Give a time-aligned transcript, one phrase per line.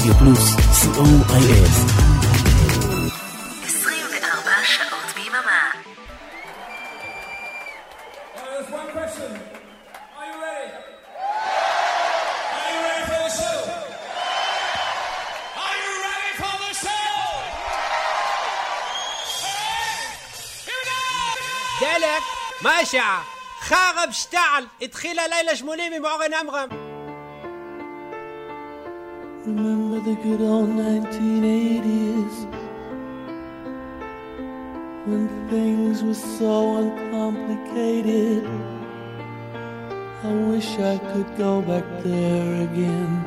[0.00, 1.30] רדיו פלוס, co.il
[22.62, 23.22] מה השעה?
[23.60, 26.79] חרב שטעל, התחילה לילה שמונים עם אורן עמרם.
[29.50, 32.36] Remember the good old 1980s
[35.06, 38.46] When things were so uncomplicated.
[40.22, 43.24] I wish I could go back there again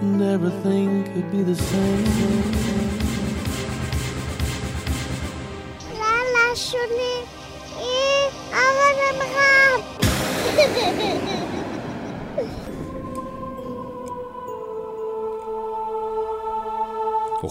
[0.00, 2.91] And everything could be the same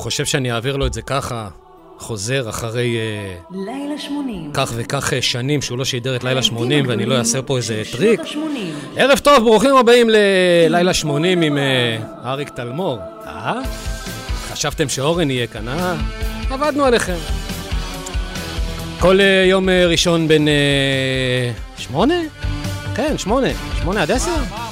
[0.01, 1.47] חושב שאני אעביר לו את זה ככה,
[1.97, 2.97] חוזר אחרי...
[2.97, 4.51] אה, לילה שמונים.
[4.53, 7.81] כך וכך אה, שנים שהוא לא שידר את לילה שמונים, ואני לא אעשה פה איזה
[7.91, 8.21] טריק.
[8.97, 12.99] ערב טוב, ברוכים הבאים ללילה שמונים עם אה, אריק תלמור.
[13.25, 13.61] אה?
[14.51, 15.95] חשבתם שאורן יהיה כאן, אה?
[16.49, 17.17] עבדנו עליכם.
[18.99, 20.47] כל יום ראשון בין
[21.77, 22.15] שמונה?
[22.95, 23.49] כן, שמונה.
[23.81, 24.70] שמונה עד עשר?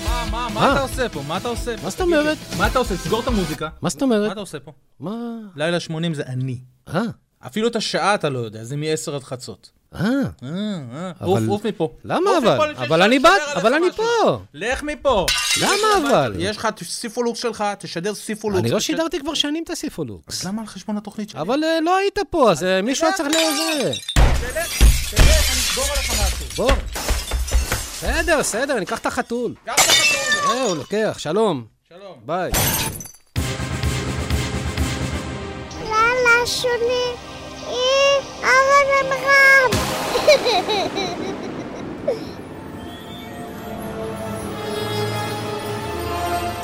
[0.54, 1.22] מה אתה עושה פה?
[1.28, 1.84] מה אתה עושה פה?
[1.84, 2.38] מה זאת אומרת?
[2.58, 2.98] מה אתה עושה?
[2.98, 3.70] סגור את המוזיקה.
[3.82, 4.28] מה זאת אומרת?
[4.28, 4.72] מה אתה עושה פה?
[5.00, 5.16] מה?
[5.56, 6.58] לילה 80 זה אני.
[6.88, 7.02] אה.
[7.40, 9.72] אפילו את השעה אתה לא יודע, זה מ-10 עד חצות.
[9.96, 10.02] אה.
[10.44, 11.12] אה.
[11.20, 11.94] עוף, עוף מפה.
[12.04, 12.76] למה אבל?
[12.76, 14.40] אבל אני בא, אבל אני פה.
[14.54, 15.26] לך מפה.
[15.62, 16.36] למה אבל?
[16.40, 18.60] יש לך סיפולוקס שלך, תשדר סיפולוקס.
[18.62, 20.42] אני לא שידרתי כבר שנים את הסיפולוקס.
[20.42, 21.42] אז למה על חשבון התוכנית שלי?
[21.42, 23.92] אבל לא היית פה, אז מישהו היה צריך לזה.
[24.14, 24.78] תלך,
[25.10, 26.46] תלך, אני אסגור עליך משהו.
[26.56, 26.72] בוא.
[28.00, 29.54] בסדר, בסדר, אני אקח את החתול.
[29.66, 30.56] קח את החתול.
[30.56, 31.64] זהו, לוקח, שלום.
[31.90, 32.16] שלום.
[32.26, 32.52] ביי.
[35.84, 37.12] לאללה שולי,
[38.42, 39.80] אבל הם רב.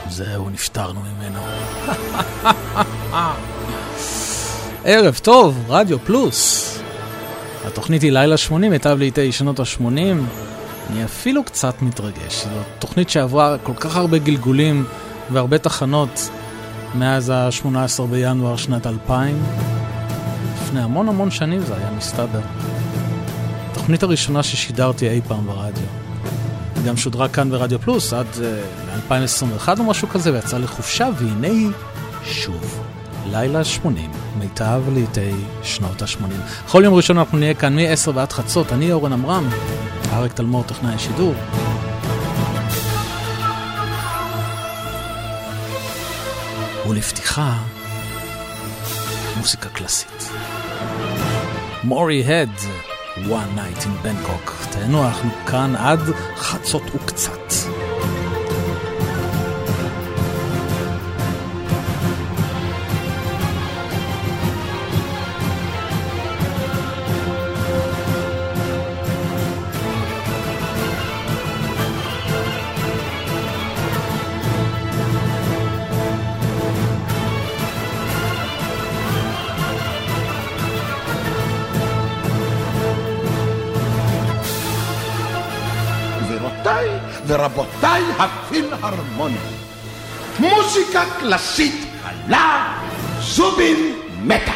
[0.10, 1.40] זהו, נפטרנו ממנו.
[4.86, 6.72] ערב טוב, רדיו פלוס.
[7.66, 10.46] התוכנית היא לילה 80, מיטב לעיתי שנות ה-80.
[10.90, 12.44] אני אפילו קצת מתרגש.
[12.44, 14.86] זו תוכנית שעברה כל כך הרבה גלגולים
[15.32, 16.30] והרבה תחנות
[16.96, 19.44] מאז ה-18 בינואר שנת 2000.
[20.64, 22.42] לפני המון המון שנים זה היה מסתבר.
[23.72, 25.84] התוכנית הראשונה ששידרתי אי פעם ברדיו.
[26.86, 28.44] גם שודרה כאן ברדיו פלוס עד uh,
[28.90, 31.72] אה, 2021 או משהו כזה, ויצאה לחופשה, והנה היא
[32.24, 32.85] שוב.
[33.32, 35.32] לילה 80, מיטב לעיתי
[35.64, 36.66] שנות ה-80.
[36.66, 39.50] בכל יום ראשון אנחנו נהיה כאן מ-10 ועד חצות, אני אורן עמרם,
[40.14, 41.34] אריק תלמור טכנאי השידור.
[46.90, 47.58] ולפתיחה,
[49.38, 50.30] מוסיקה קלאסית.
[51.84, 52.50] מורי הד,
[53.16, 54.52] One Night in Bangkok.
[54.72, 56.00] תהנו, אנחנו כאן עד
[56.38, 57.75] חצות וקצת.
[87.28, 89.38] ורבותיי הפילהרמונים,
[90.40, 92.78] מוזיקה קלאסית קלה,
[93.20, 94.52] זובין מתה.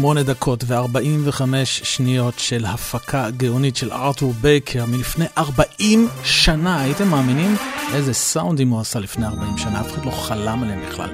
[0.00, 7.56] 8 דקות ו-45 שניות של הפקה גאונית של ארתור בייקר מלפני 40 שנה, הייתם מאמינים?
[7.94, 11.10] איזה סאונדים הוא עשה לפני 40 שנה, אף אחד לא חלם עליהם בכלל.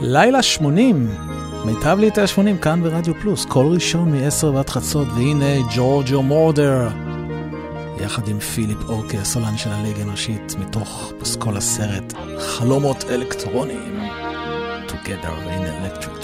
[0.00, 1.16] לילה 80,
[1.64, 6.88] מיטב ליטה 80 כאן ברדיו פלוס, כל ראשון מ-10 ועד חצות, והנה ג'ורג'ו מורדר,
[8.00, 14.00] יחד עם פיליפ אורקי, הסולן של הליגה הנושית, מתוך פסקול הסרט חלומות אלקטרוניים,
[14.88, 16.19] Together in Electric.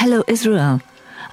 [0.00, 0.80] Hello, Israel.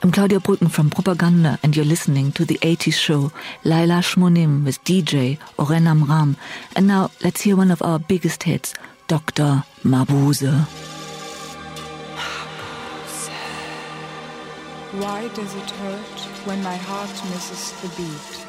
[0.03, 3.31] I'm Claudia Brücken from Propaganda, and you're listening to the 80s show
[3.63, 6.35] Laila Shmonim with DJ Oren Amram.
[6.75, 8.73] And now let's hear one of our biggest hits,
[9.07, 9.63] Dr.
[9.85, 10.51] Mabuse.
[14.99, 18.46] Why does it hurt when my heart misses the beat?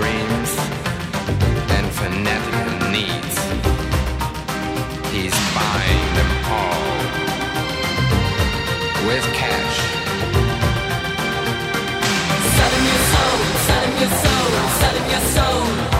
[0.00, 0.52] Dreams
[1.76, 3.36] and fanatical needs.
[5.12, 6.86] He's buying them all
[9.08, 9.78] with cash.
[12.56, 15.99] Sell him your soul, sell him your soul, sell him your soul.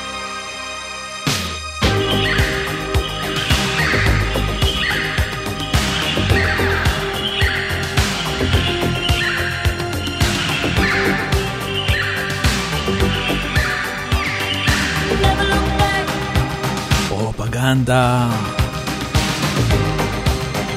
[17.71, 18.29] מנדה.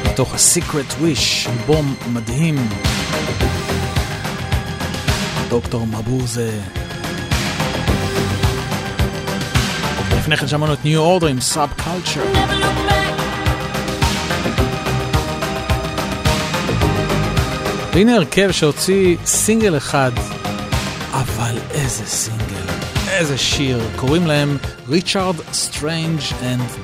[0.04, 2.68] מתוך ה-Secret Wish, אלבום מדהים.
[5.48, 6.61] דוקטור מבוזה.
[10.18, 12.24] לפני כן שמענו את New Order עם סאב קולצ'ר.
[17.95, 20.12] והנה הרכב שהוציא סינגל אחד,
[21.12, 22.72] אבל איזה סינגל,
[23.09, 23.80] איזה שיר.
[23.97, 24.57] קוראים להם
[24.88, 26.84] ריצ'ארד סטרנג' אנד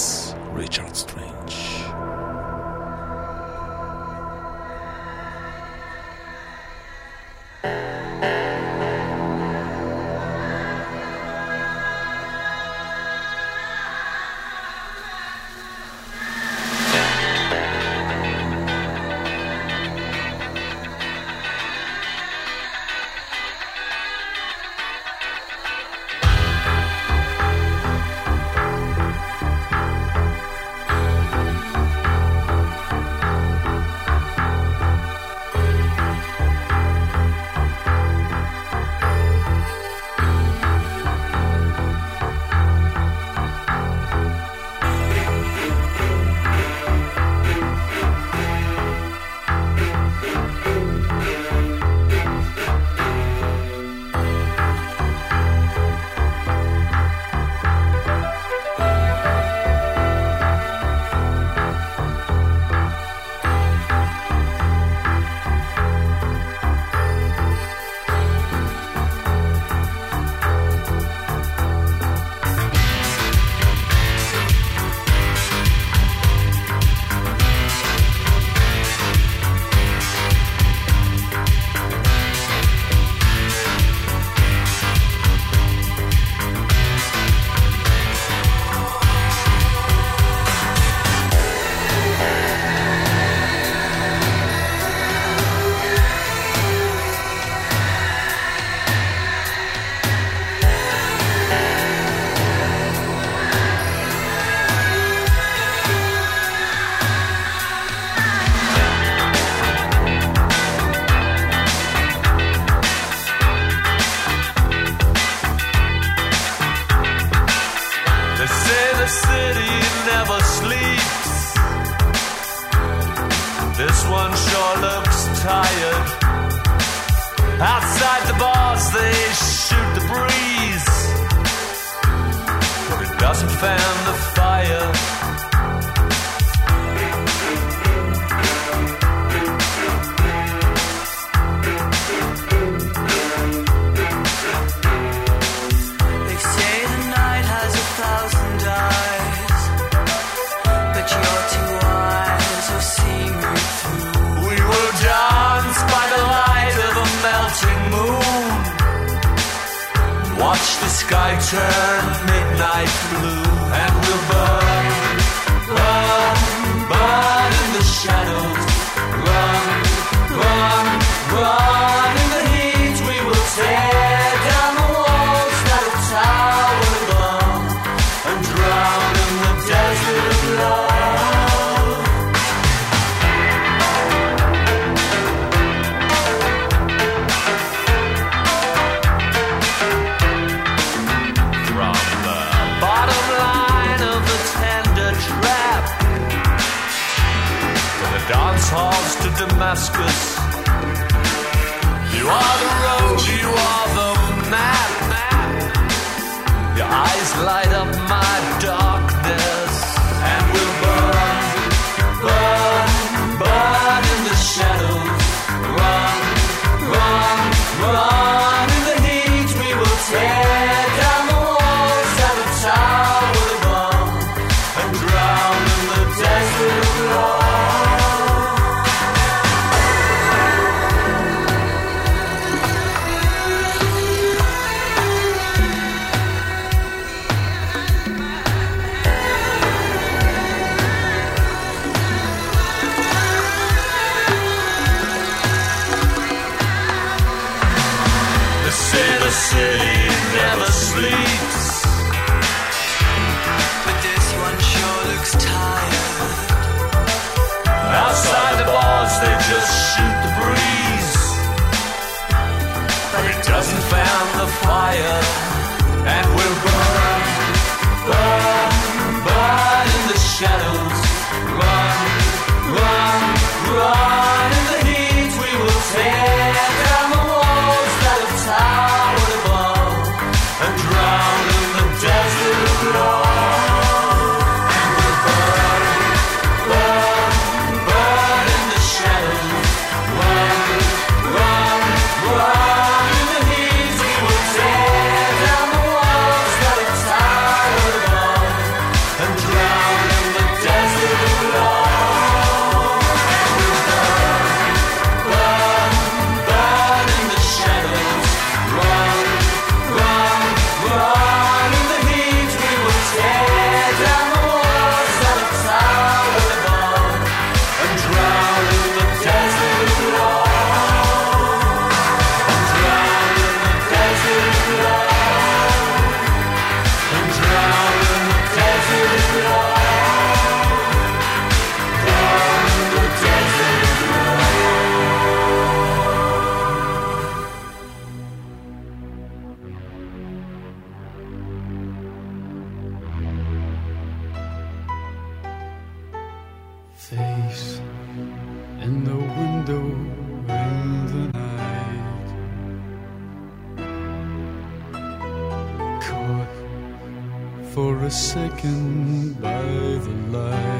[360.31, 360.70] life.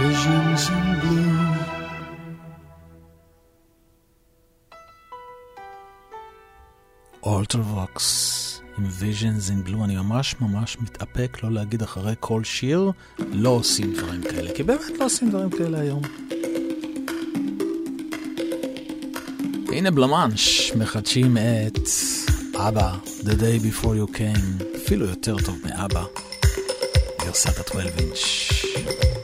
[0.00, 1.70] visions in blue.
[7.22, 13.48] אולטרווקס עם visions in blue, אני ממש ממש מתאפק לא להגיד אחרי כל שיר, לא
[13.48, 16.02] עושים דברים כאלה, כי באמת לא עושים דברים כאלה היום.
[19.72, 21.78] הנה בלמאנש, מחדשים את
[22.56, 26.04] אבא, The Day Before You Came, אפילו יותר טוב מאבא,
[27.24, 29.19] גרסת ה-12 אינץ'.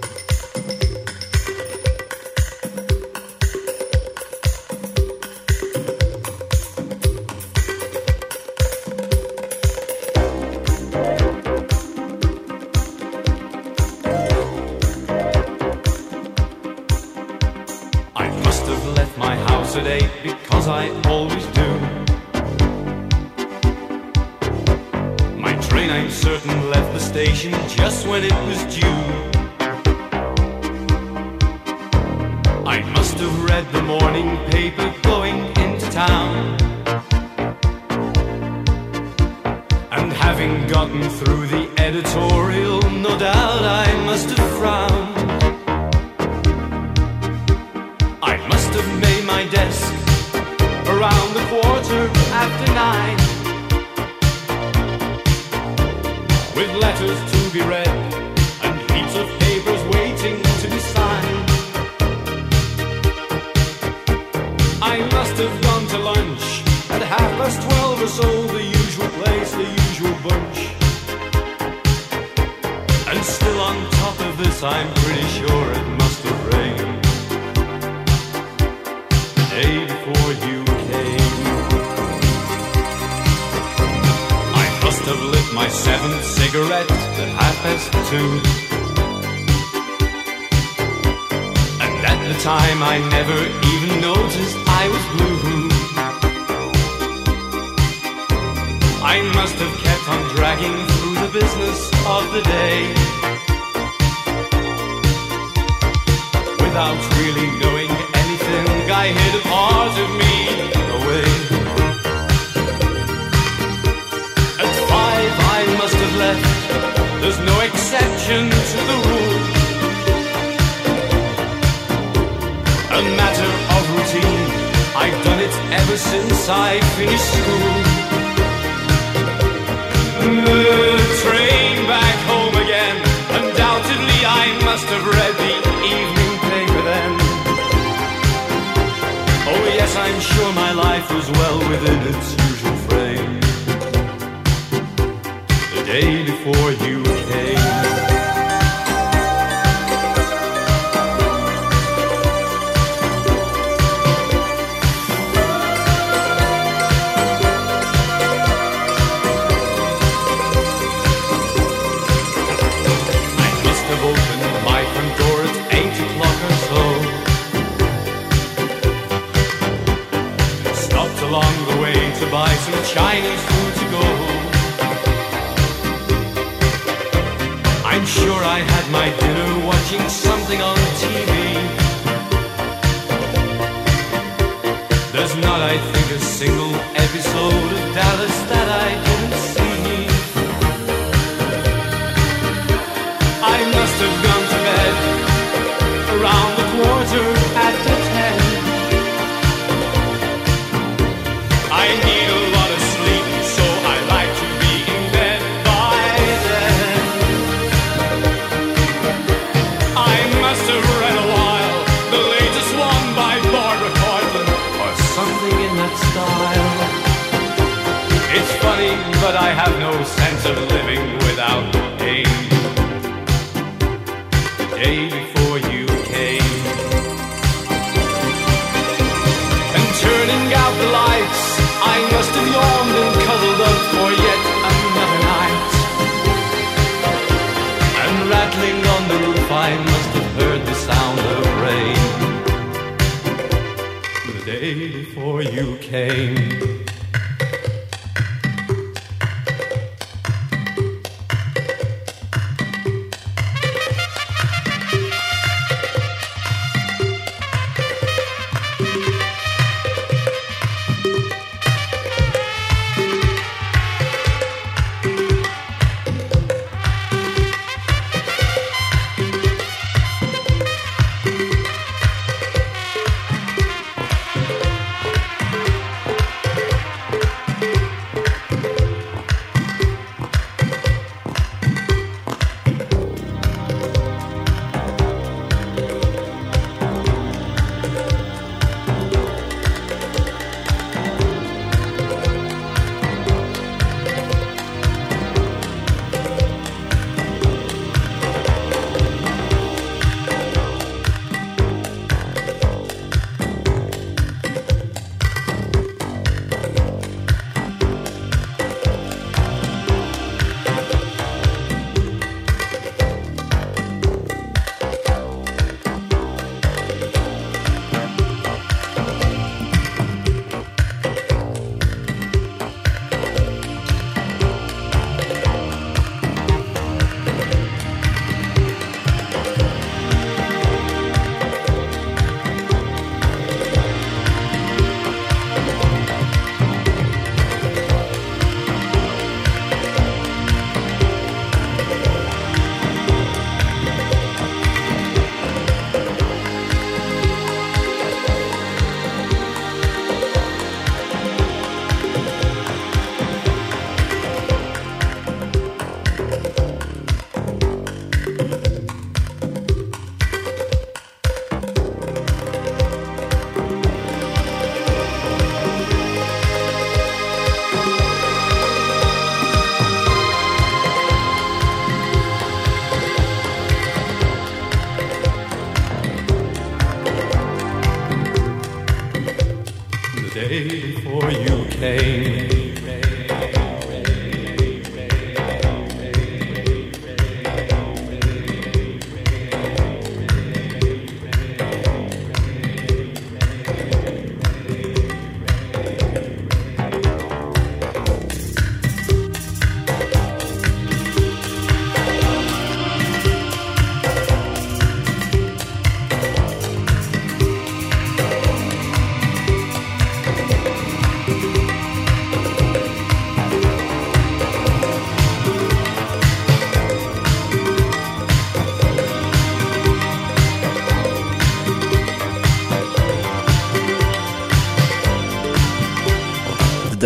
[179.87, 180.26] 惊喜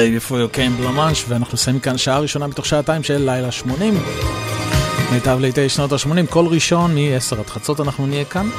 [0.01, 3.95] Day Before You Came בלמאנש, ואנחנו נסיים כאן שעה ראשונה מתוך שעתיים של לילה 80.
[5.13, 8.51] מיטב לעיתי שנות ה-80, כל ראשון מ-10 עד חצות אנחנו נהיה כאן.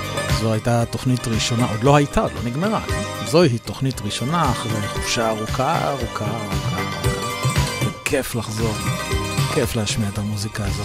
[0.41, 2.81] זו הייתה תוכנית ראשונה, עוד לא הייתה, עוד לא נגמרה.
[3.25, 6.81] זוהי תוכנית ראשונה אחרי חופשה ארוכה, ארוכה, ארוכה.
[7.81, 8.73] וכיף לחזור,
[9.53, 10.83] כיף להשמיע את המוזיקה הזו.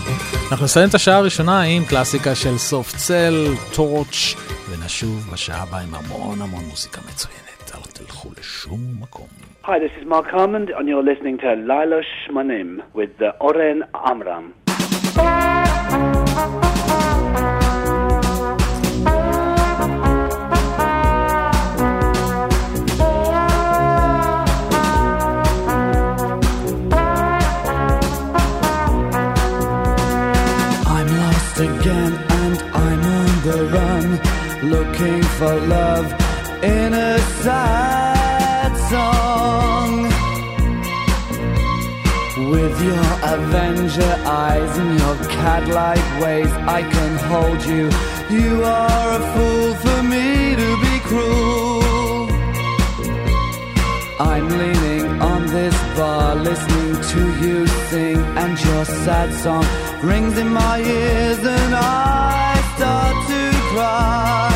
[0.51, 4.35] אנחנו נסיים את השעה הראשונה עם קלאסיקה של סוף צל, טורץ',
[4.71, 7.47] ונשוב בשעה הבאה עם המון המון מוזיקה מצוינת.
[7.75, 9.56] אל תלכו לשום מקום.
[9.69, 14.55] Hi, this is Mark Harmond, and you're listening to Lila Shmanim with the Oren Amram.
[30.87, 34.21] I'm lost again and I'm on the run,
[34.71, 36.07] looking for love
[36.63, 37.86] in a sad
[42.83, 47.85] your Avenger eyes and your cat-like ways, I can hold you.
[48.39, 52.29] You are a fool for me to be cruel.
[54.19, 59.67] I'm leaning on this bar, listening to you sing, and your sad song
[60.03, 64.56] rings in my ears, and I start to cry.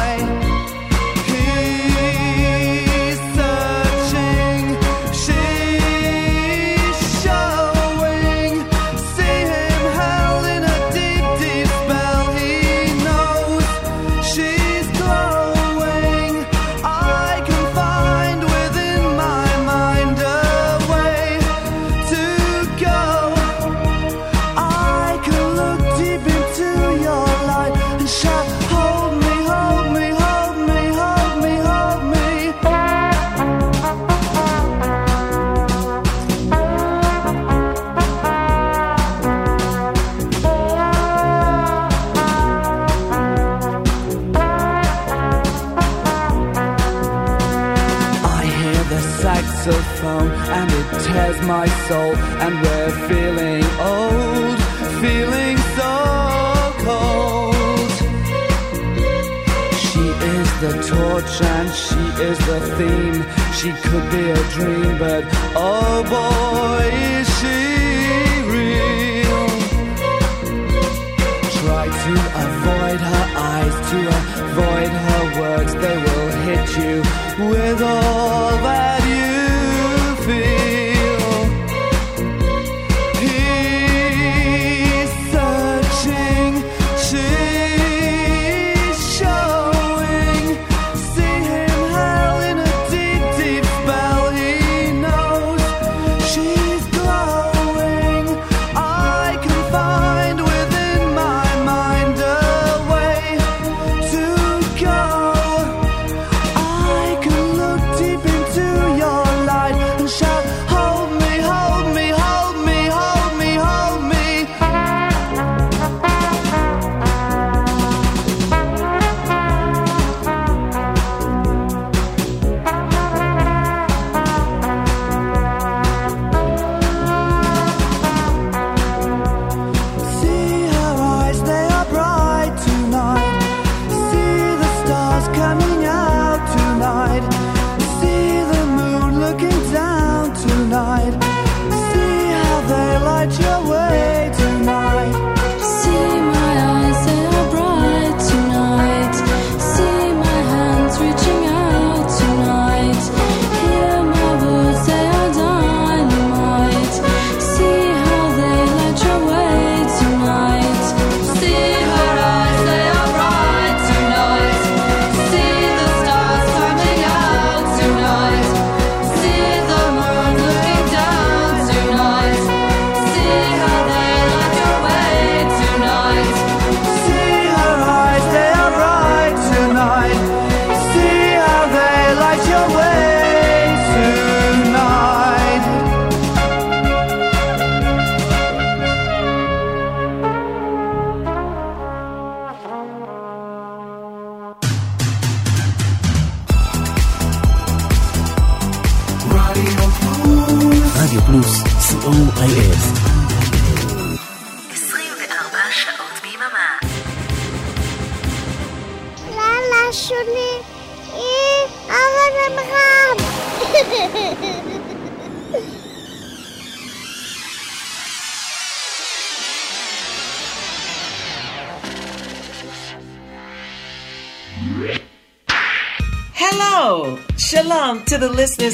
[62.21, 63.25] is the theme.
[63.59, 65.25] She could be a dream, but
[65.57, 67.09] oh boy.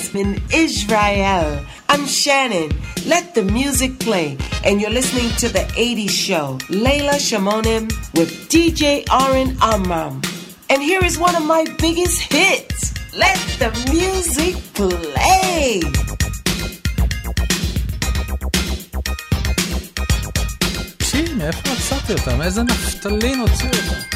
[0.07, 1.67] Jasmine Israel.
[1.89, 2.71] I'm Shannon.
[3.07, 4.39] Let the music play.
[4.65, 7.85] And you're listening to The 80s Show, Layla Shamonim
[8.15, 10.23] with DJ Aaron Amram.
[10.71, 12.95] And here is one of my biggest hits.
[13.15, 15.83] Let the music play.
[20.99, 22.43] תקשיב, מאיפה מצאתי אותם?
[22.43, 24.16] איזה נפתלין הוציאו אותם?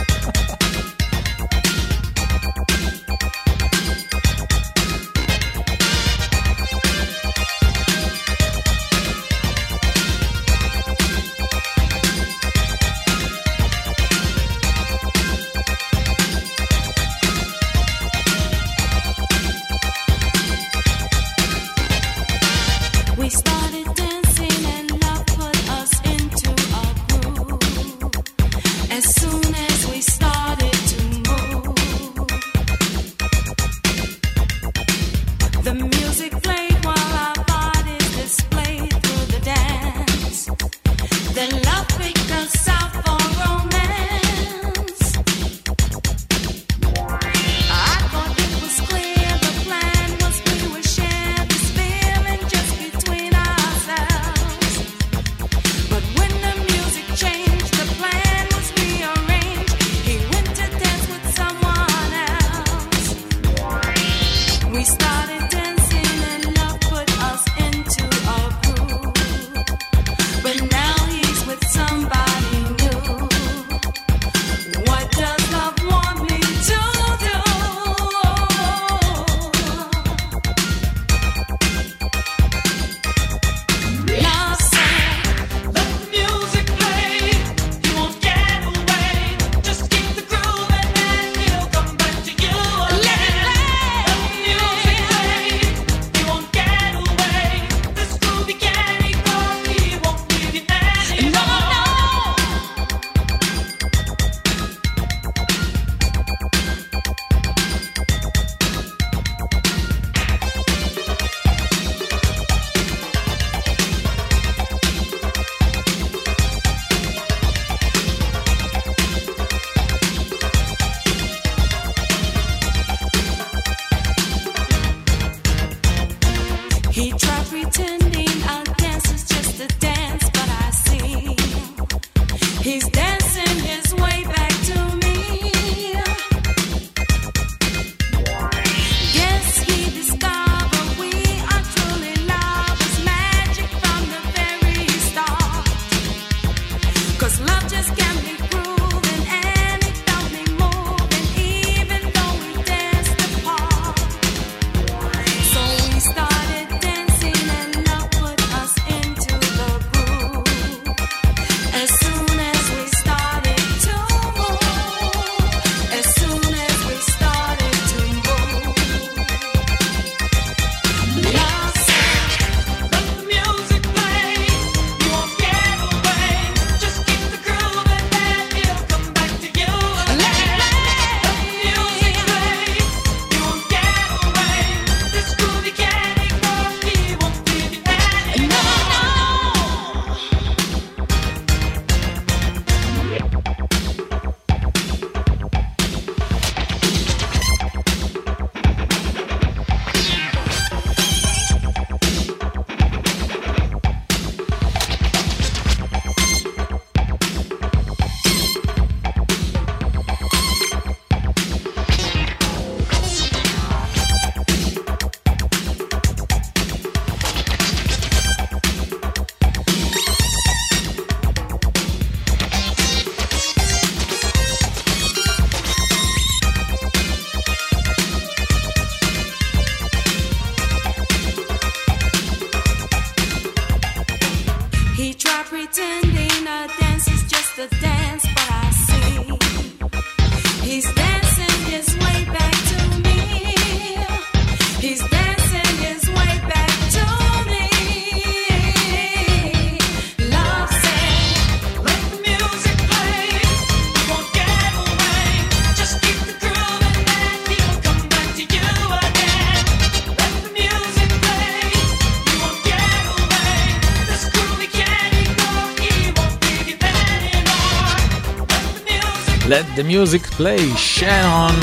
[269.81, 271.55] The Music Play, שנון.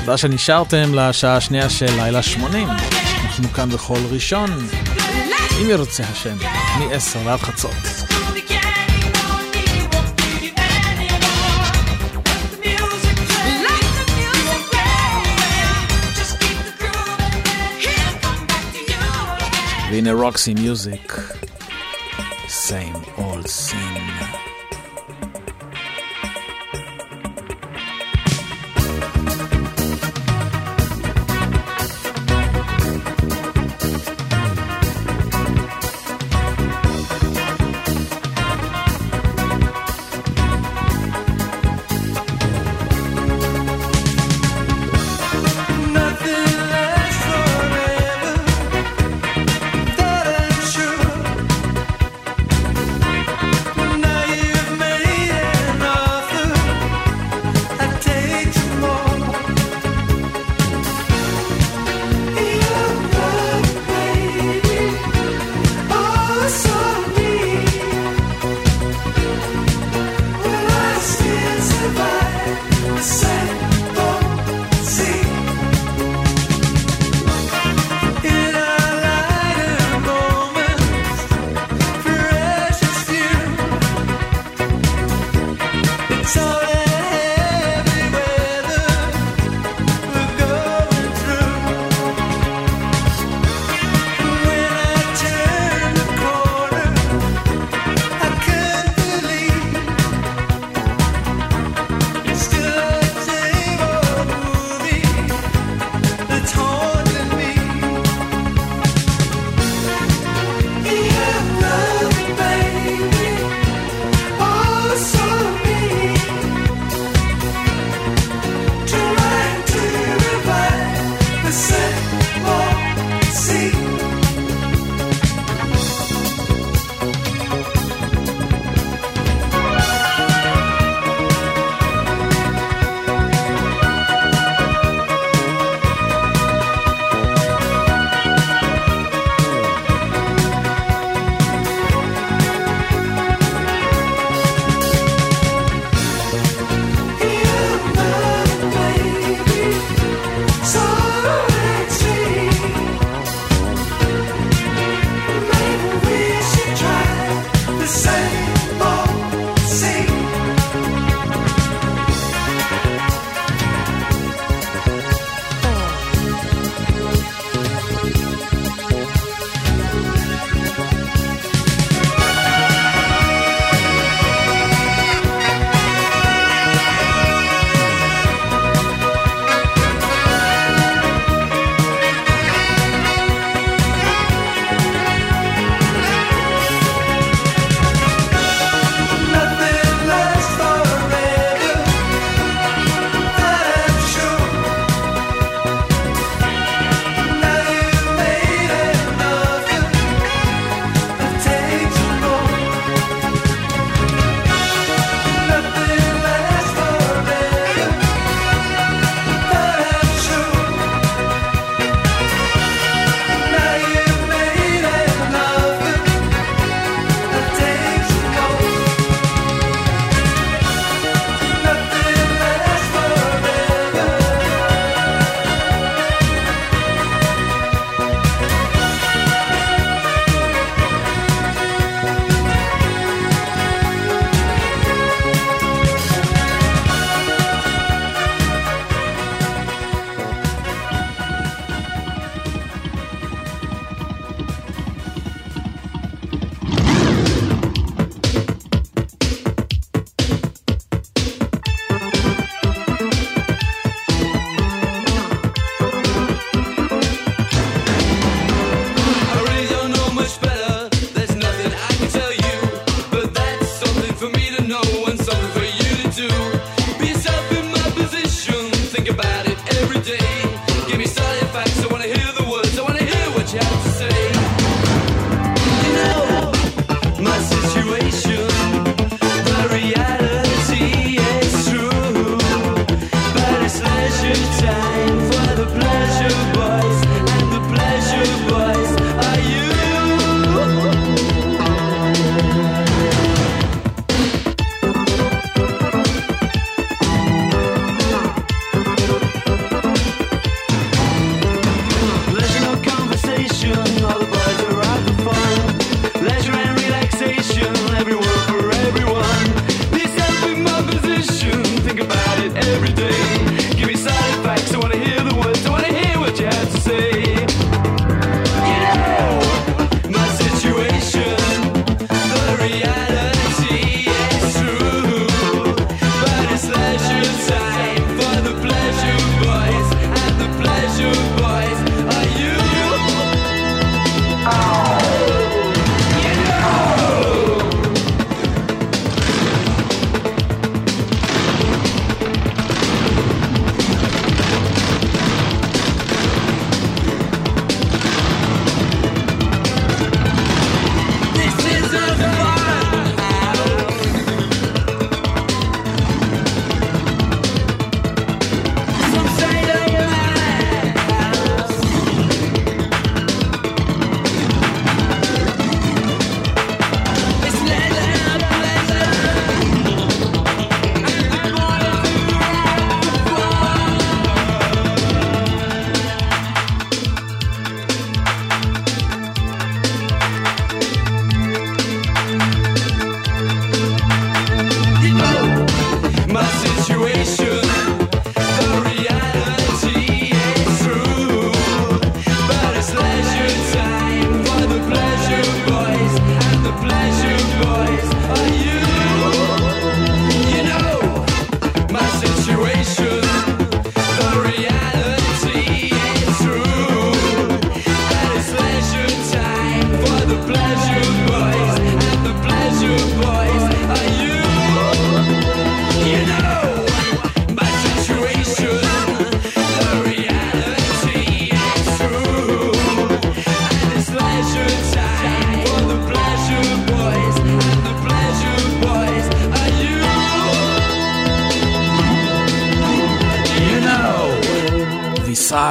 [0.00, 2.68] תודה שנשארתם לשעה השנייה של לילה 80.
[3.24, 4.50] אנחנו כאן בכל ראשון,
[5.62, 6.36] אם ירצה השם,
[6.78, 7.70] מ-10 ועד חצות.
[19.90, 21.12] והנה רוקסי מיוזיק,
[22.48, 24.53] same old scene.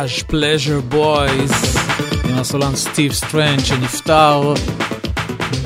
[0.03, 1.51] Visage, Pleasure Boys
[2.29, 4.53] עם הסולן סטיב סטריינג' שנפטר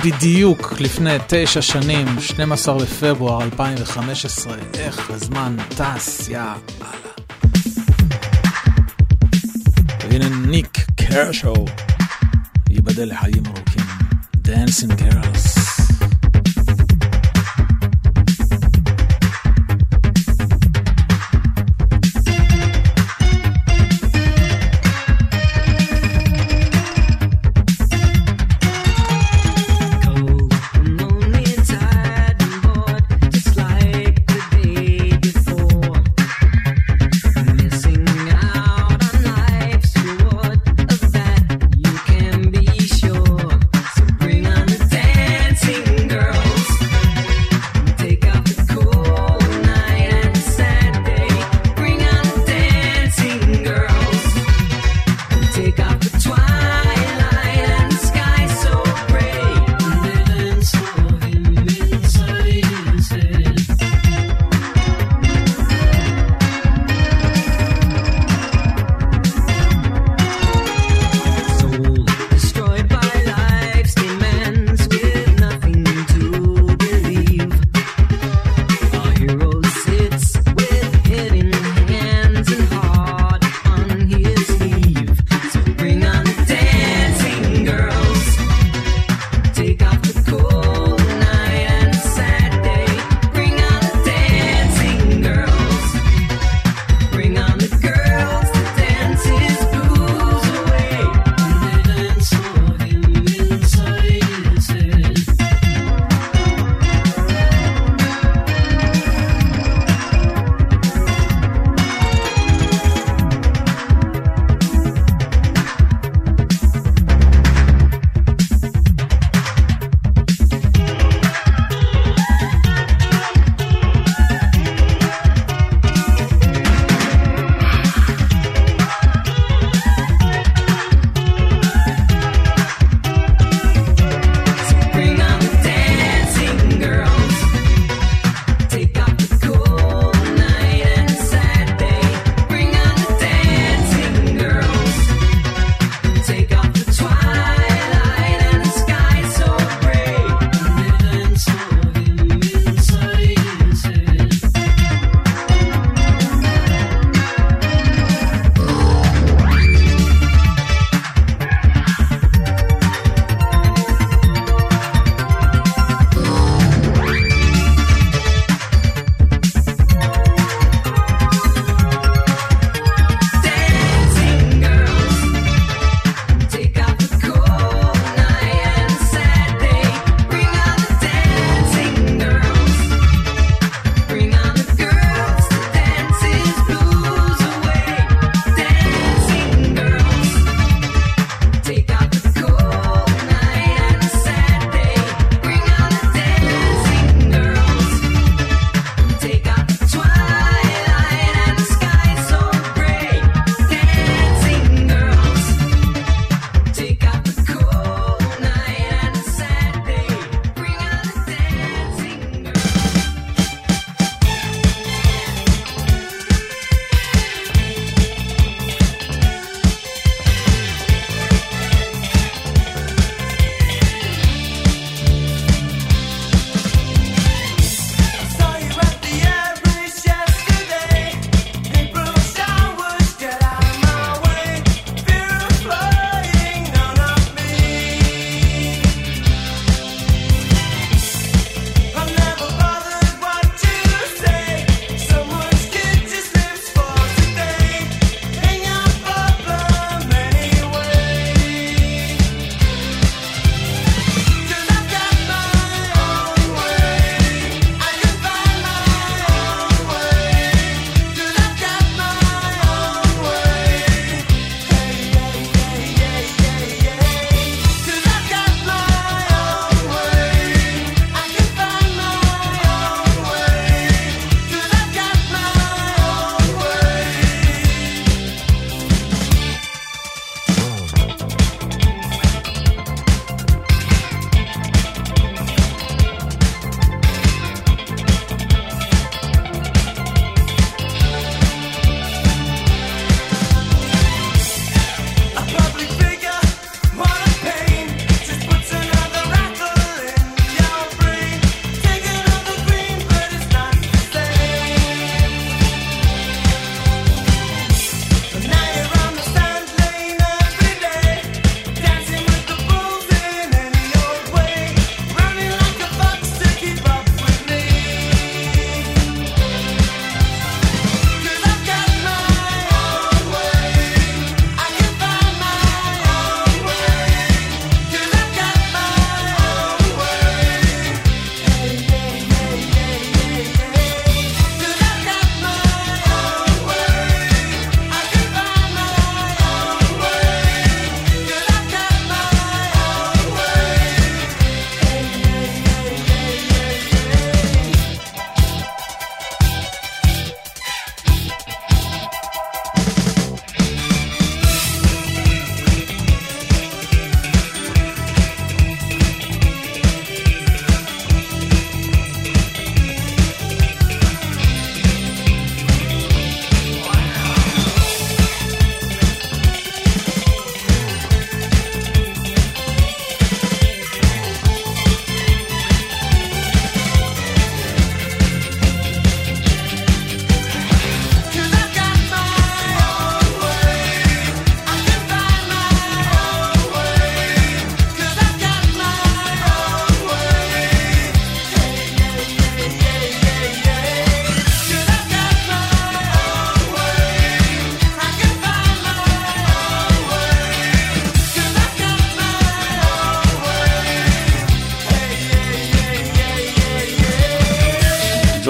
[0.06, 4.56] בדיוק לפני תשע שנים, 12 בפברואר 2015.
[4.74, 7.14] איך הזמן טס, יא אללה.
[10.10, 11.66] והנה ניק קרשו,
[12.70, 13.57] ייבדל לחיים ארוכים.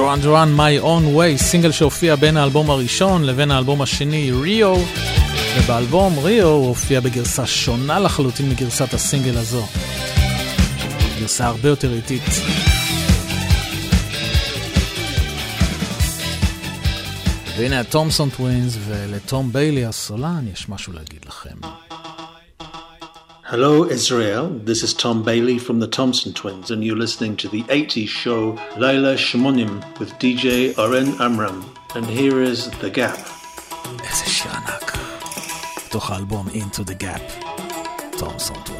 [0.08, 4.76] דוראן דוראן My Own Way, סינגל שהופיע בין האלבום הראשון לבין האלבום השני, ריו,
[5.58, 9.66] ובאלבום ריו הוא הופיע בגרסה שונה לחלוטין מגרסת הסינגל הזו.
[11.20, 12.22] גרסה הרבה יותר איטית.
[17.58, 21.17] והנה הטומסון טווינס, ולתום ביילי הסולן יש משהו להגיד.
[23.47, 24.49] Hello, Israel.
[24.49, 28.59] This is Tom Bailey from the Thompson Twins, and you're listening to the 80s show
[28.77, 31.65] Laila Shmonim with DJ Oren Amram.
[31.95, 33.19] And here is The Gap.
[34.05, 34.99] איזה שיר ענק.
[35.87, 37.45] מתוך האלבום Into the Gap,
[38.19, 38.76] טומסון טווינס.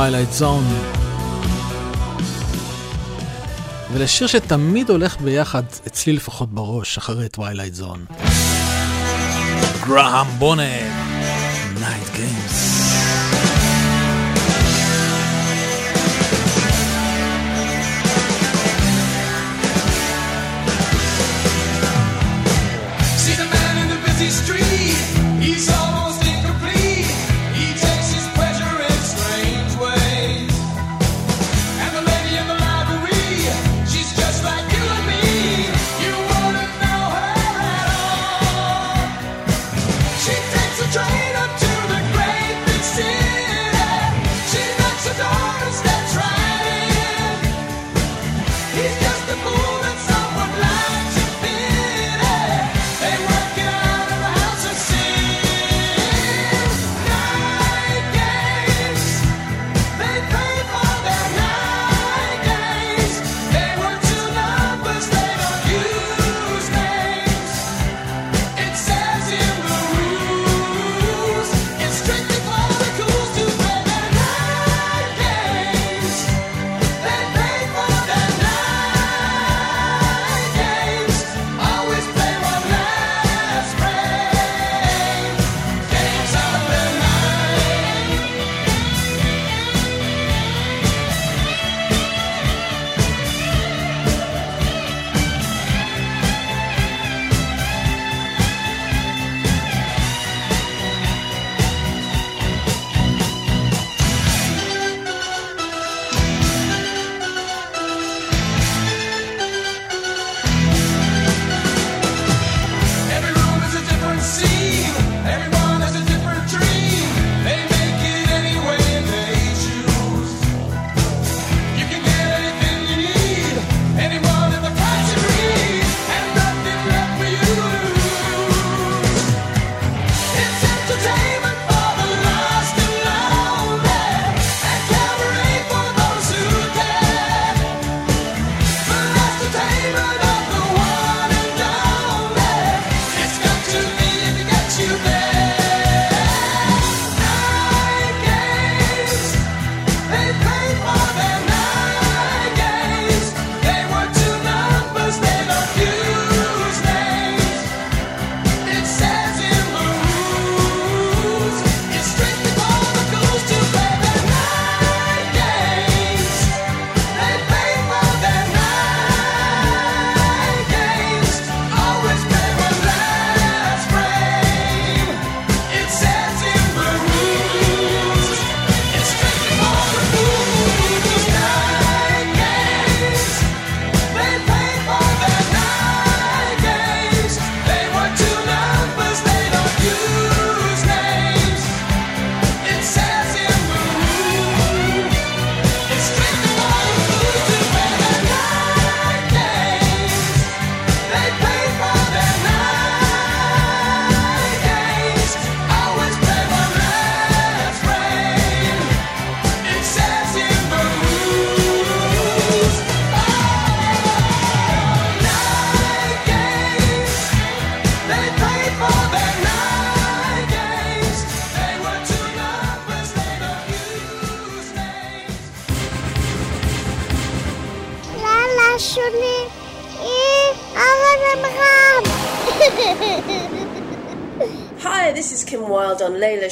[0.00, 0.64] Twilight Zone.
[3.92, 8.04] ולשיר שתמיד הולך ביחד, אצלי לפחות בראש, אחרי Twilight Zone.
[9.86, 10.62] גרהם בונט,
[11.80, 12.69] Night Games.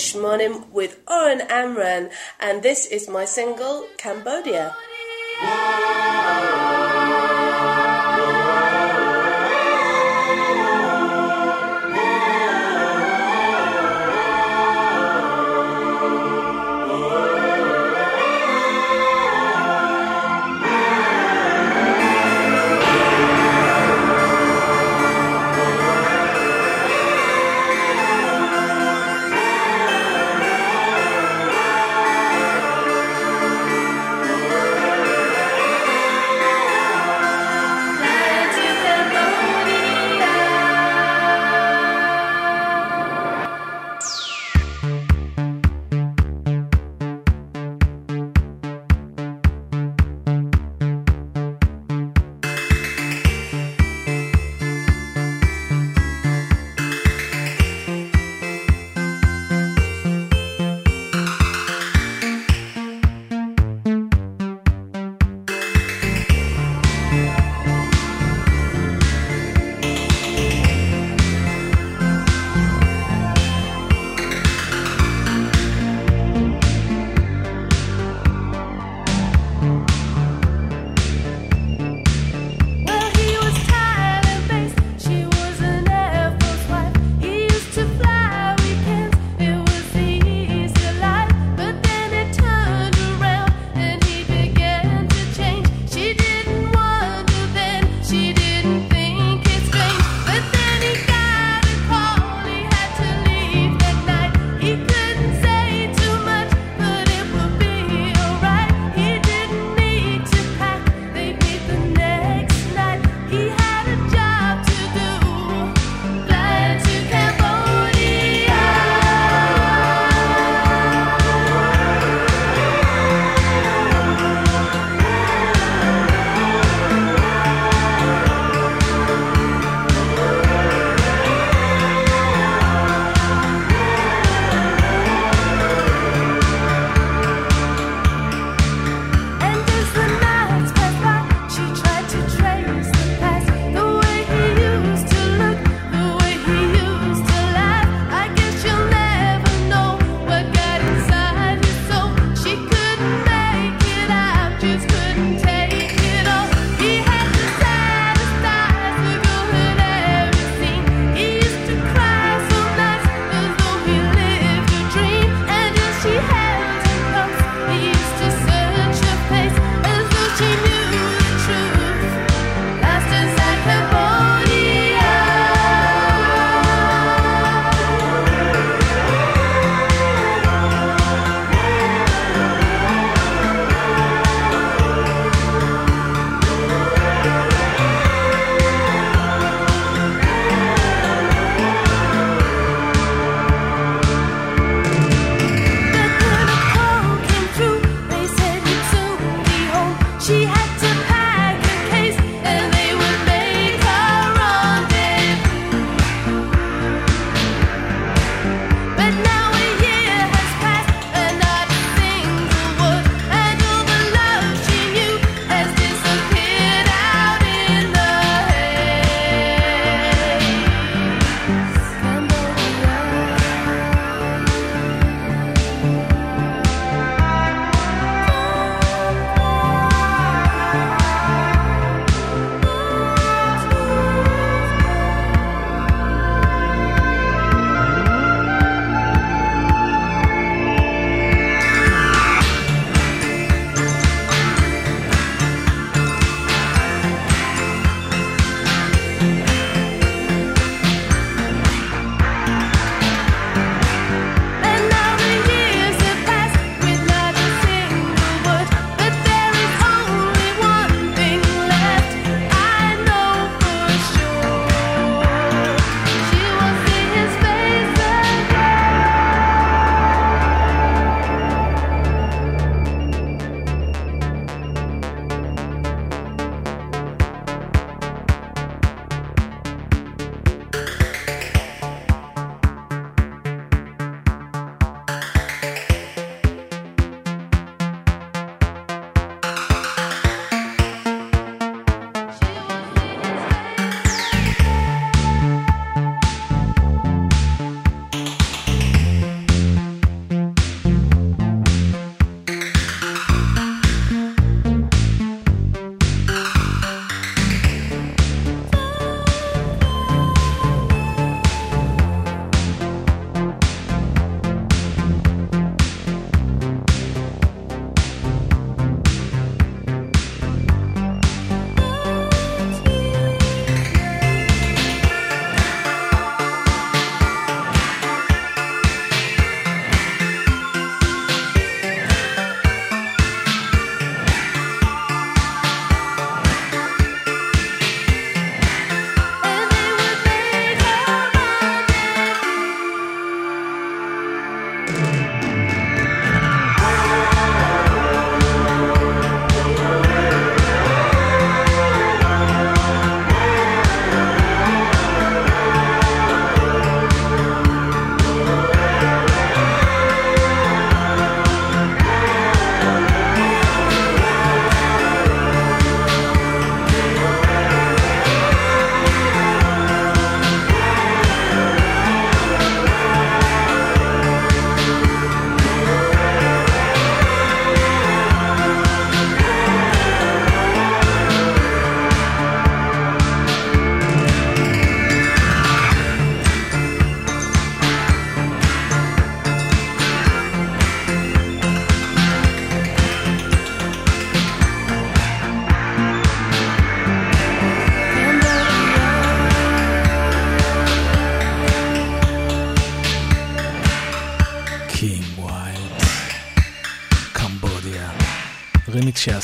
[0.08, 2.08] Shmonim with Oren Amran,
[2.40, 4.74] and this is my single Cambodia.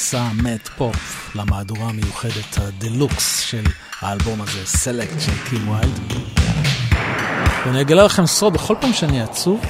[0.05, 3.62] שעשה Matt Pop למהדורה המיוחדת הדלוקס של
[4.01, 6.12] האלבום הזה, Select של קים ויילד.
[7.66, 9.64] ואני אגלה לכם סוד, בכל פעם שאני עצוב,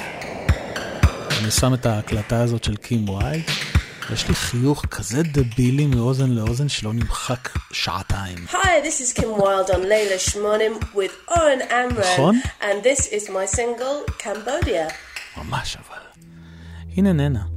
[1.39, 3.43] אני שם את ההקלטה הזאת של קים ויילד,
[4.13, 8.37] יש לי חיוך כזה דבילי מאוזן לאוזן שלא נמחק שעתיים.
[8.51, 12.35] Hi, this is Kim Wilde on לילה שמונים with Oren Amran, נכון?
[12.61, 14.93] and this is my single Cambodia.
[15.37, 16.01] ממש אבל.
[16.97, 17.54] הנה ננה.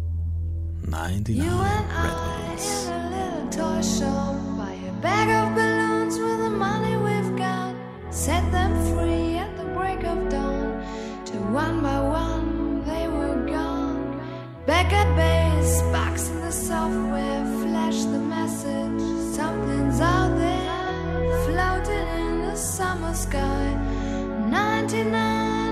[0.90, 6.38] 99 You and I in a little toy shop buy a bag of balloons with
[6.38, 7.74] the money we've got.
[8.10, 10.82] Set them free at the break of dawn.
[11.26, 14.20] Till one by one they were gone.
[14.66, 15.82] Back at base,
[16.42, 19.00] the software, flash the message.
[19.36, 23.74] Something's out there, floating in the summer sky.
[24.48, 25.67] 99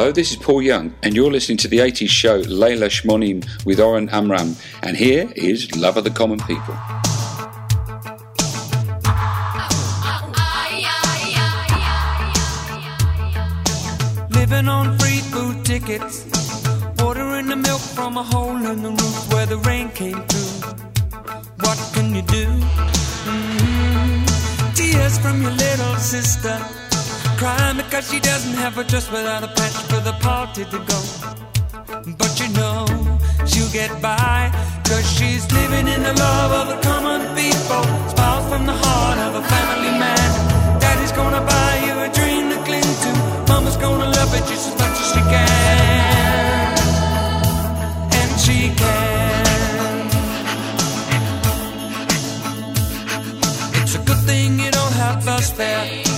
[0.00, 3.78] Hello, this is Paul Young, and you're listening to the 80s show Layla Shmonim with
[3.78, 6.74] Oren Amram, and here is Love of the Common People.
[14.30, 16.24] Living on free food tickets.
[17.04, 20.70] Ordering the milk from a hole in the roof where the rain came through.
[21.60, 22.46] What can you do?
[23.28, 24.74] Mm.
[24.74, 26.89] Tears from your little sister.
[27.40, 31.00] Crying because she doesn't have a dress without a patch for the party to go.
[32.18, 32.84] But you know
[33.46, 34.52] she'll get by.
[34.84, 37.82] Cause she's living in the love of the common people.
[38.12, 40.80] Smiles from the heart of a family man.
[40.80, 43.10] Daddy's gonna buy you a dream to cling to.
[43.48, 46.76] Mama's gonna love it just as much as she can.
[48.20, 50.10] And she can.
[53.80, 56.09] It's a good thing you don't have bus fare.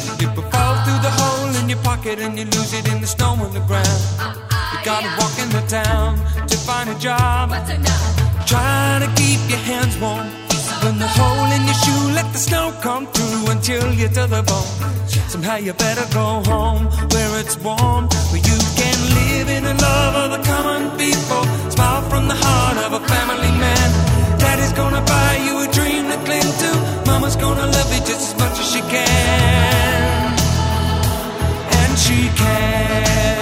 [0.84, 3.64] Through the hole in your pocket and you lose it in the snow on the
[3.70, 4.02] ground.
[4.72, 6.18] You gotta walk in the town
[6.48, 7.50] to find a job.
[8.46, 10.26] Trying to keep your hands warm.
[10.82, 14.42] When the hole in your shoe, let the snow come through until you're to the
[14.42, 14.70] bone.
[15.30, 20.14] Somehow you better go home where it's warm, where you can live in the love
[20.24, 21.42] of the common people.
[21.70, 23.88] Smile from the heart of a family man.
[24.40, 26.70] Daddy's gonna buy you a dream to cling to.
[27.06, 29.91] Mama's gonna love you just as much as she can.
[32.02, 33.41] She can.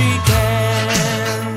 [0.00, 1.56] She can.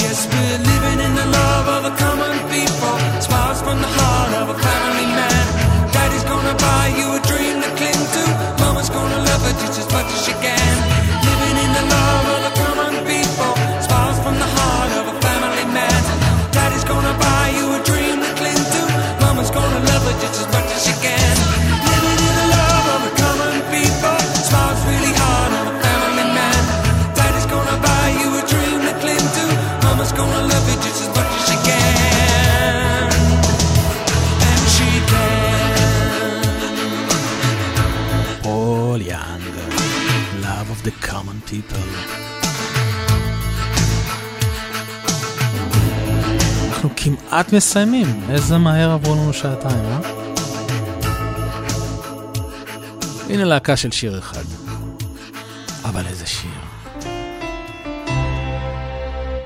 [0.00, 2.94] Yes, we're living in the love of the common people.
[3.20, 5.44] Smiles from the heart of a family man.
[5.92, 8.24] Daddy's gonna buy you a dream to cling to.
[8.64, 10.85] Mama's gonna love it just as much as she can.
[47.36, 50.00] כמעט מסיימים, איזה מהר עברו לנו שעתיים, אה?
[53.28, 54.42] הנה להקה של שיר אחד.
[55.84, 56.50] אבל איזה שיר.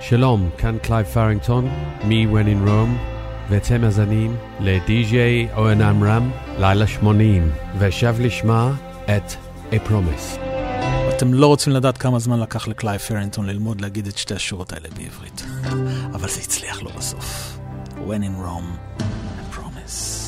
[0.01, 1.69] שלום, כאן קלייב פרינגטון,
[2.05, 3.13] מ- When in Rome,
[3.51, 10.41] ואתם מאזינים לדי.ג'יי אורן עמרם, לילה 80, ו-זה The Promise.
[11.17, 14.89] אתם לא רוצים לדעת כמה זמן לקח לקלייב פרינגטון ללמוד להגיד את שתי השורות האלה
[14.97, 15.45] בעברית.
[16.15, 17.60] אבל זה הצליח לו בסוף.
[18.05, 20.20] When in Rome, I promise.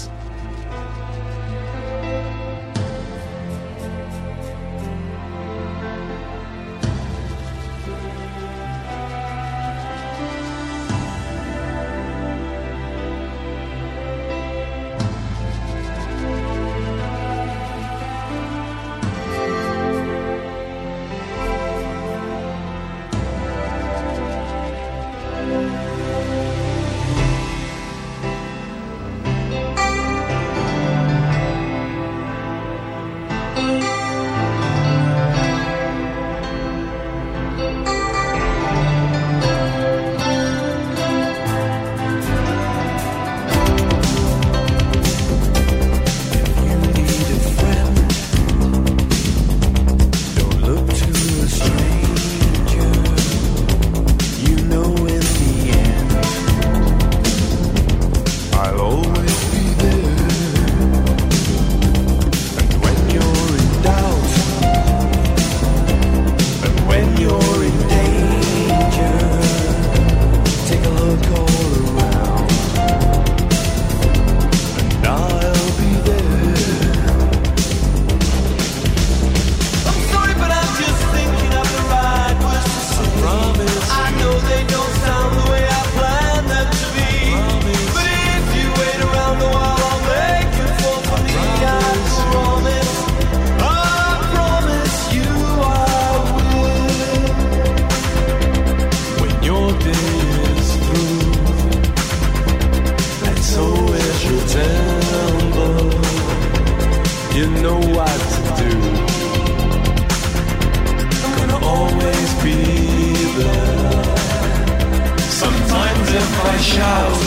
[116.63, 117.19] shout.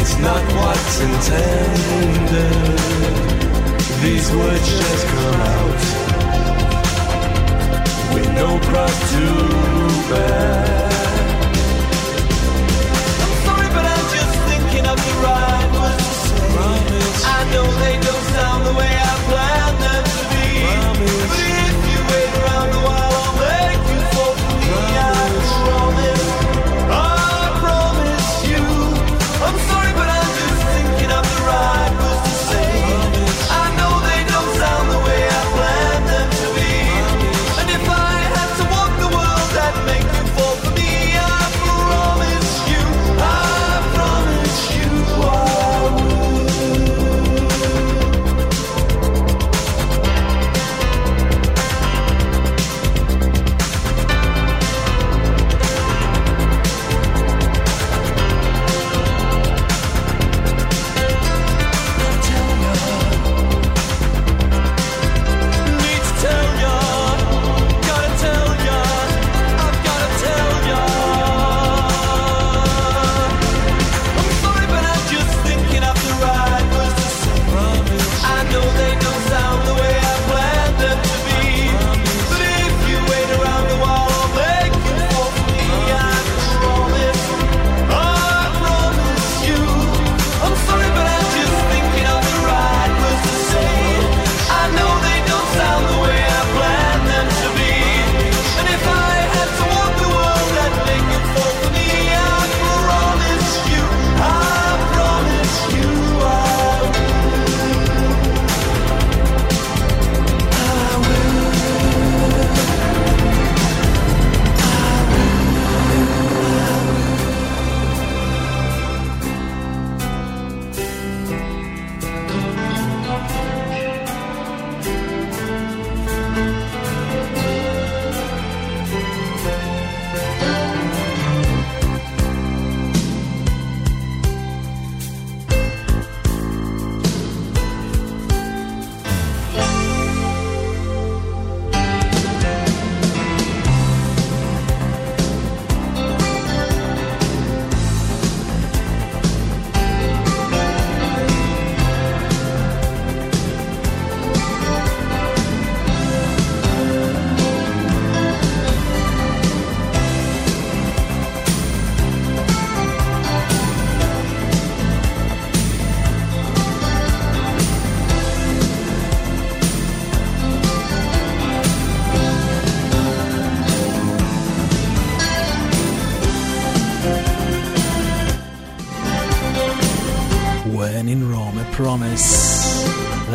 [0.00, 2.78] It's not what's intended.
[4.02, 5.80] These words just come out
[8.14, 9.26] with no prop to
[10.08, 10.88] bear.
[13.22, 16.48] I'm sorry, but I'm just thinking of the right words to say.
[16.54, 17.24] Promise.
[17.26, 19.29] I know they don't sound the way I.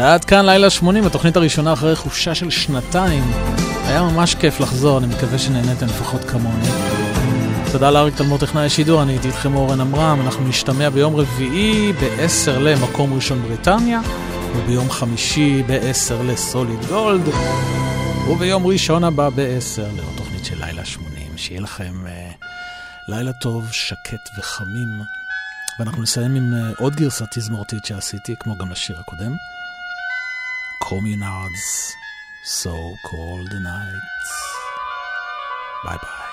[0.05, 3.23] ועד כאן לילה 80, התוכנית הראשונה אחרי חופשה של שנתיים.
[3.85, 6.67] היה ממש כיף לחזור, אני מקווה שנהניתם לפחות כמוני.
[7.71, 12.59] תודה לאריק תלמור טכנאי השידור, אני הייתי איתכם אורן עמרם, אנחנו נשתמע ביום רביעי ב-10
[12.59, 14.01] למקום ראשון בריטניה,
[14.55, 17.27] וביום חמישי ב-10 לסוליד גולד,
[18.29, 21.37] וביום ראשון הבא ב-10 לעוד תוכנית של לילה 80.
[21.37, 22.31] שיהיה לכם אה,
[23.07, 25.01] לילה טוב, שקט וחמים.
[25.79, 29.54] ואנחנו נסיים עם אה, עוד גרסה תזמורתית שעשיתי, כמו גם לשיר הקודם.
[30.85, 31.95] communards,
[32.43, 34.33] so called knights.
[35.83, 36.24] Bye bye.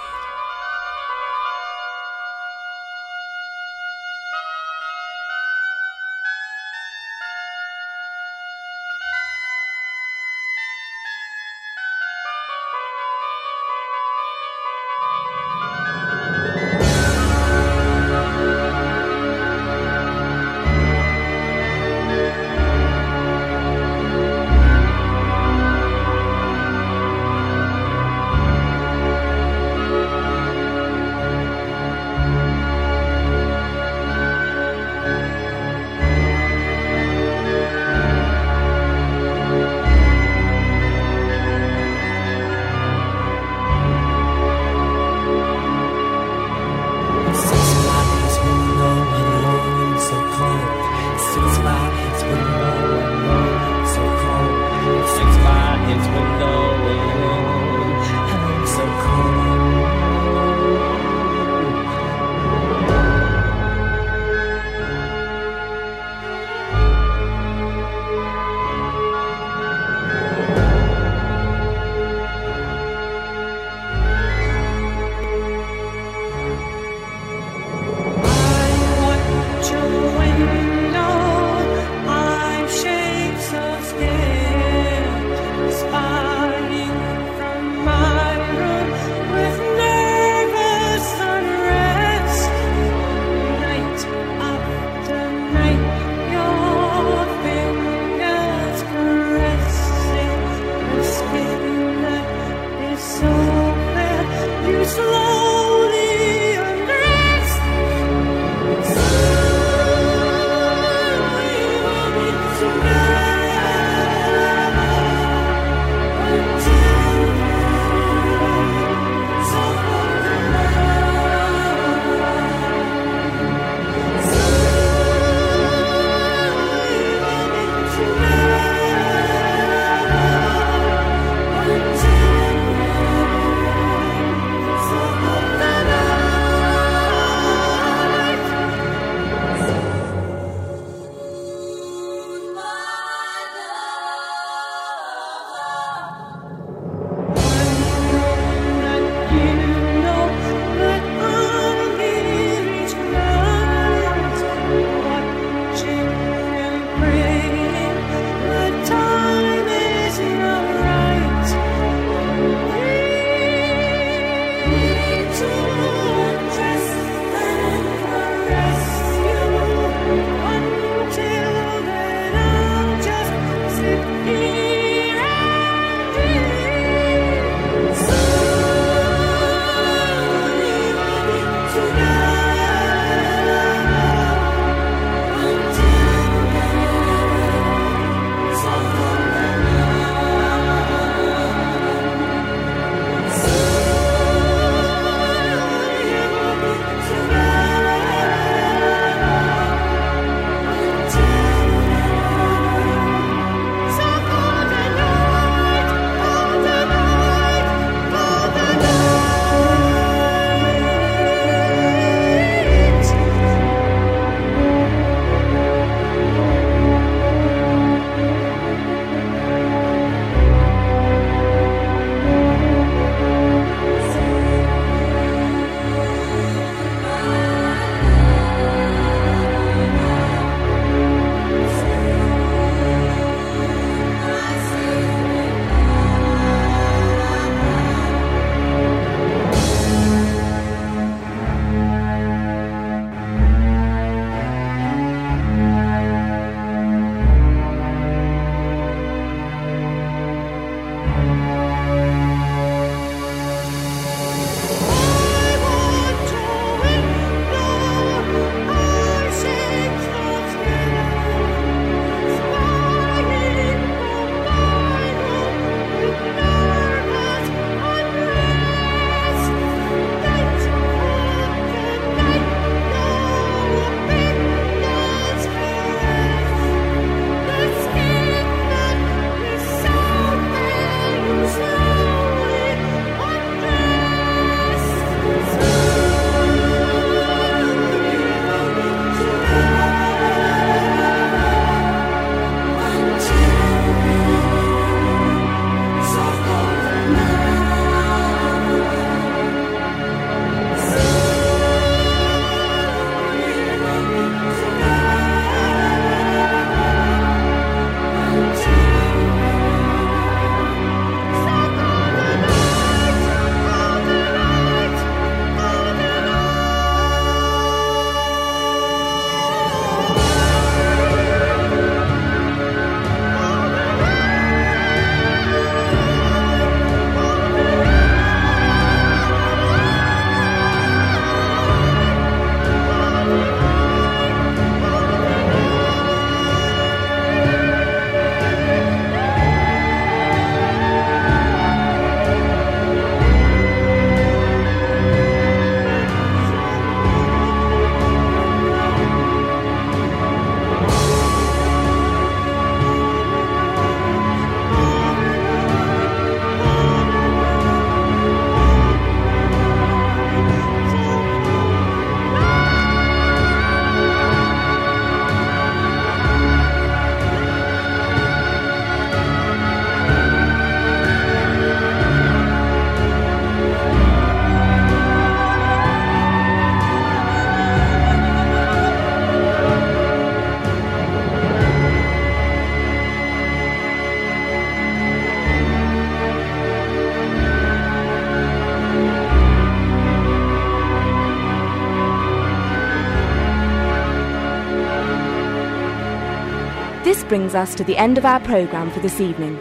[397.32, 399.58] brings us to the end of our programme for this evening.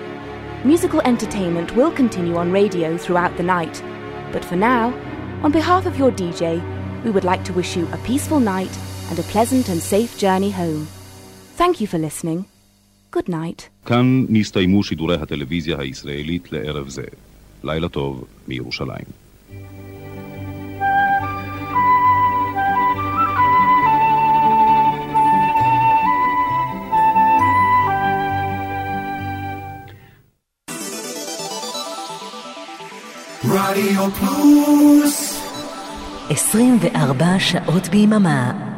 [0.65, 3.77] Musical entertainment will continue on radio throughout the night.
[4.33, 4.93] But for now,
[5.45, 6.61] on behalf of your DJ,
[7.05, 8.77] we would like to wish you a peaceful night
[9.11, 10.89] and a pleasant and safe journey home.
[11.57, 12.47] Thank you for listening.
[13.13, 13.69] Good night.
[13.87, 17.05] כאן נסתיימו שידורי הטלוויזיה הישראלית לערב זה.
[17.65, 19.20] לילה טוב מירושלים.
[33.72, 35.42] רדיו פלוס.
[36.30, 38.71] 24 שעות ביממה